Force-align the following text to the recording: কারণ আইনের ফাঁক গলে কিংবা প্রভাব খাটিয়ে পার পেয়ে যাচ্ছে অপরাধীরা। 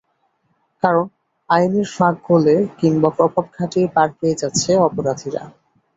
কারণ 0.83 1.05
আইনের 1.49 1.87
ফাঁক 1.95 2.15
গলে 2.27 2.55
কিংবা 2.79 3.09
প্রভাব 3.17 3.45
খাটিয়ে 3.53 3.87
পার 3.95 4.09
পেয়ে 4.17 4.39
যাচ্ছে 4.41 4.71
অপরাধীরা। 4.79 5.41